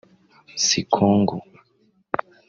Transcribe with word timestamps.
Sikongo 0.65 1.37